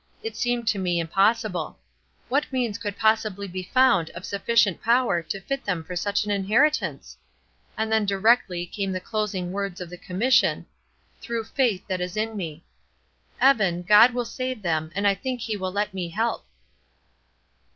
[0.23, 1.77] It seemed to me impossible.
[2.27, 6.31] What means could possibly be found of sufficient power to fit them for such an
[6.31, 7.15] inheritance?
[7.77, 10.65] And then directly came the closing words of the commission:
[11.21, 12.63] 'Through faith that is in me.'
[13.39, 16.47] Evan, God will save them; and I think he will let me help."